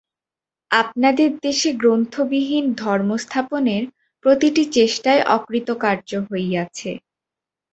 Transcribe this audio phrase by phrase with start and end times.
[0.71, 3.83] আপনাদের দেশে গ্রন্থবিহীন ধর্ম-স্থাপনের
[4.25, 6.91] প্রতিটি চেষ্টাই অকৃতকার্য হইয়াছে।